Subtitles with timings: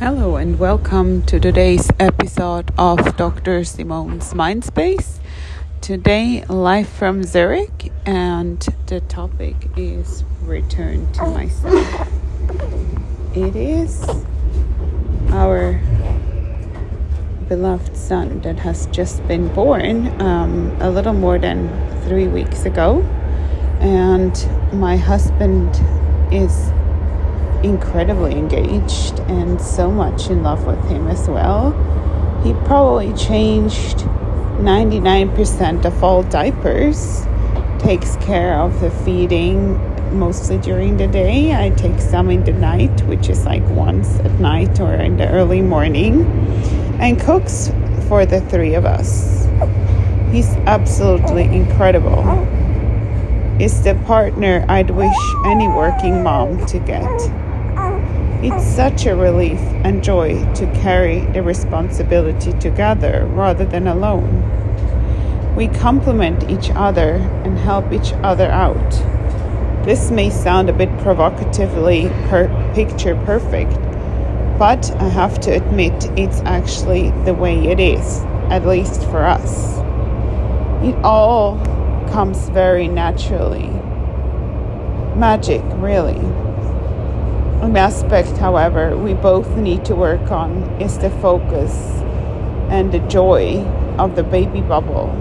[0.00, 3.64] Hello and welcome to today's episode of Dr.
[3.64, 5.18] Simone's Mindspace.
[5.82, 12.08] Today, live from Zurich, and the topic is Return to Myself.
[13.36, 14.08] It is
[15.32, 15.78] our
[17.50, 21.68] beloved son that has just been born um, a little more than
[22.04, 23.02] three weeks ago,
[23.80, 25.78] and my husband
[26.32, 26.72] is
[27.62, 31.72] incredibly engaged and so much in love with him as well.
[32.42, 33.98] He probably changed
[34.60, 37.26] 99% of all diapers,
[37.78, 39.78] takes care of the feeding
[40.18, 41.54] mostly during the day.
[41.54, 45.28] I take some in the night, which is like once at night or in the
[45.28, 46.24] early morning,
[47.00, 47.70] and cooks
[48.08, 49.46] for the three of us.
[50.32, 52.20] He's absolutely incredible.
[53.60, 57.06] Is the partner I'd wish any working mom to get.
[58.42, 65.54] It's such a relief and joy to carry the responsibility together rather than alone.
[65.56, 68.90] We complement each other and help each other out.
[69.84, 73.74] This may sound a bit provocatively per- picture perfect,
[74.58, 79.76] but I have to admit it's actually the way it is, at least for us.
[80.82, 81.58] It all
[82.10, 83.68] comes very naturally.
[85.14, 86.18] Magic, really.
[87.60, 91.74] An aspect, however, we both need to work on is the focus
[92.70, 93.58] and the joy
[93.98, 95.12] of the baby bubble.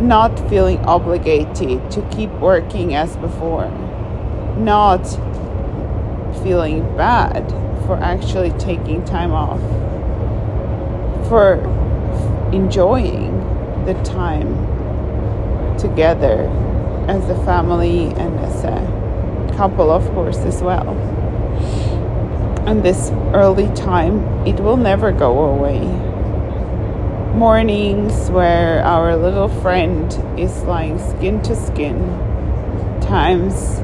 [0.00, 3.70] Not feeling obligated to keep working as before.
[4.58, 5.06] Not
[6.42, 7.48] feeling bad
[7.86, 9.60] for actually taking time off.
[11.28, 11.60] For
[12.52, 13.38] enjoying
[13.84, 14.48] the time
[15.78, 16.48] together
[17.06, 21.16] as a family and as a couple, of course, as well
[22.66, 25.80] and this early time, it will never go away.
[27.36, 31.96] Mornings where our little friend is lying skin to skin,
[33.00, 33.76] times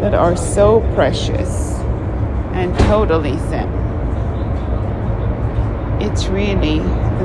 [0.00, 1.72] that are so precious
[2.52, 3.68] and totally zen.
[6.00, 6.78] It's really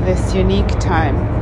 [0.04, 1.39] this unique time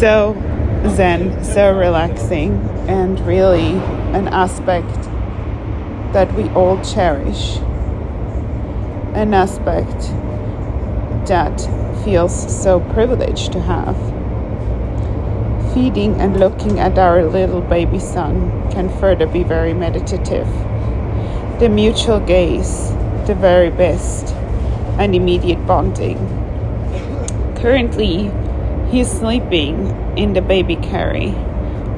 [0.00, 0.32] so
[0.96, 2.52] zen, so relaxing,
[2.88, 3.72] and really
[4.16, 4.88] an aspect
[6.14, 7.58] that we all cherish.
[9.14, 10.00] An aspect
[11.28, 11.60] that
[12.02, 13.94] feels so privileged to have.
[15.74, 20.48] Feeding and looking at our little baby son can further be very meditative.
[21.60, 22.88] The mutual gaze,
[23.26, 24.32] the very best,
[24.98, 26.16] and immediate bonding.
[27.56, 28.32] Currently,
[28.90, 29.86] he is sleeping
[30.18, 31.28] in the baby carry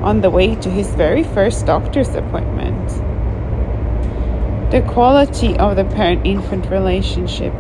[0.03, 2.89] on the way to his very first doctor's appointment.
[4.71, 7.55] The quality of the parent infant relationship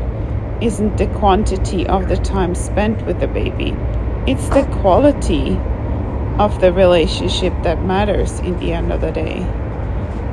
[0.60, 3.74] isn't the quantity of the time spent with the baby,
[4.26, 5.56] it's the quality
[6.38, 9.38] of the relationship that matters in the end of the day.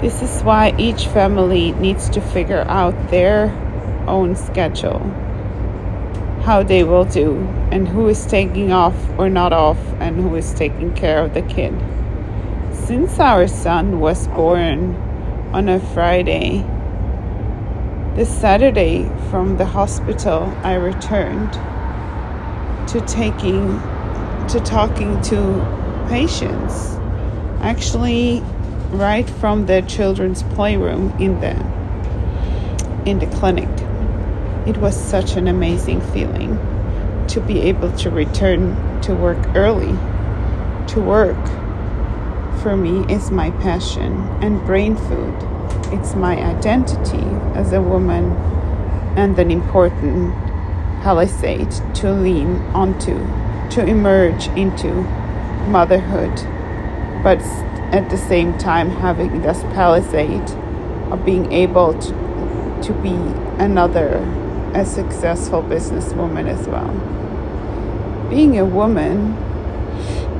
[0.01, 3.45] This is why each family needs to figure out their
[4.07, 4.99] own schedule
[6.49, 7.37] how they will do
[7.71, 11.43] and who is taking off or not off and who is taking care of the
[11.43, 11.71] kid.
[12.73, 14.95] Since our son was born
[15.53, 16.65] on a Friday,
[18.15, 21.53] the Saturday from the hospital, I returned
[22.89, 23.79] to taking
[24.47, 26.95] to talking to patients.
[27.61, 28.41] Actually,
[28.89, 31.53] right from the children's playroom in the
[33.05, 33.69] in the clinic.
[34.69, 36.55] It was such an amazing feeling
[37.29, 39.97] to be able to return to work early.
[40.89, 41.43] To work,
[42.61, 44.11] for me, is my passion
[44.43, 45.33] and brain food.
[45.91, 47.25] It's my identity
[47.57, 48.25] as a woman
[49.17, 50.35] and an important
[51.01, 53.17] palisade to lean onto,
[53.71, 54.93] to emerge into
[55.67, 56.35] motherhood,
[57.23, 57.41] but
[57.91, 60.51] at the same time having this palisade
[61.11, 62.11] of being able to,
[62.83, 63.15] to be
[63.57, 64.23] another
[64.73, 66.89] a successful businesswoman as well.
[68.29, 69.35] Being a woman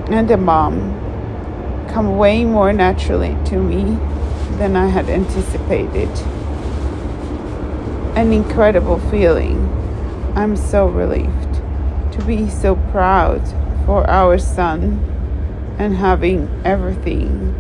[0.10, 3.98] and a mom come way more naturally to me
[4.58, 6.10] than I had anticipated.
[8.16, 9.68] An incredible feeling.
[10.36, 11.56] I'm so relieved
[12.14, 13.42] to be so proud
[13.86, 15.06] for our son
[15.80, 17.56] and having everything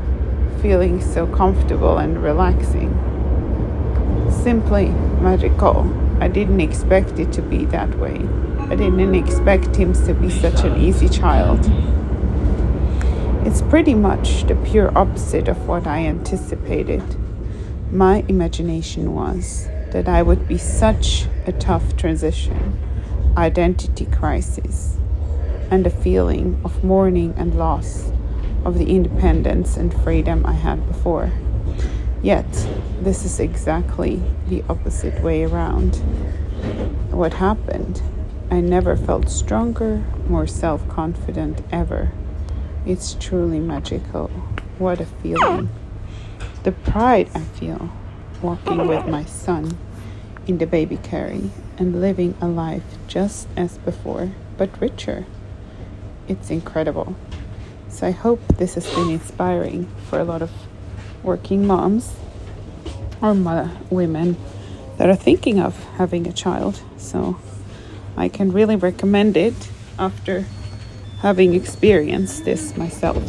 [0.61, 2.91] feeling so comfortable and relaxing.
[4.29, 4.89] Simply
[5.21, 6.08] magical.
[6.19, 8.19] I didn't expect it to be that way.
[8.69, 11.59] I didn't expect him to be such an easy child.
[13.47, 17.03] It's pretty much the pure opposite of what I anticipated.
[17.91, 22.77] My imagination was that I would be such a tough transition,
[23.37, 24.97] identity crisis,
[25.71, 28.11] and a feeling of mourning and loss
[28.65, 31.31] of the independence and freedom I had before.
[32.21, 32.45] Yet,
[33.01, 35.95] this is exactly the opposite way around.
[37.11, 38.01] What happened?
[38.51, 42.11] I never felt stronger, more self confident ever.
[42.85, 44.27] It's truly magical.
[44.77, 45.69] What a feeling.
[46.63, 47.89] The pride I feel
[48.41, 49.77] walking with my son
[50.45, 55.25] in the baby carry and living a life just as before, but richer.
[56.27, 57.15] It's incredible.
[57.87, 60.51] So I hope this has been inspiring for a lot of
[61.23, 62.13] working moms
[63.21, 63.33] or
[63.89, 64.37] women
[64.97, 66.81] that are thinking of having a child.
[66.97, 67.39] So
[68.17, 70.45] I can really recommend it after
[71.21, 73.23] having experienced this myself.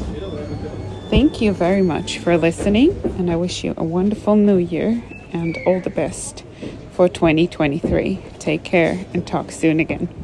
[1.10, 5.02] Thank you very much for listening, and I wish you a wonderful new year
[5.32, 6.44] and all the best
[6.92, 8.22] for 2023.
[8.38, 10.19] Take care and talk soon again.